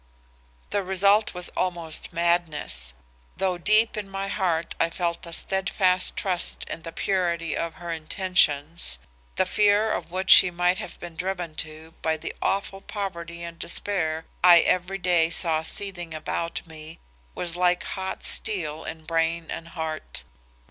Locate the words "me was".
16.65-17.55